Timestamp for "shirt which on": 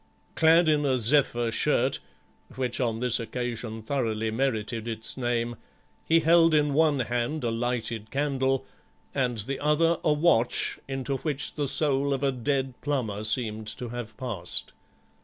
1.51-3.01